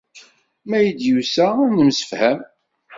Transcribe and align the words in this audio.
Ma 0.67 0.75
ay 0.79 0.87
d-yusa 0.91 1.47
ad 1.63 1.71
nemsefham 1.75 2.39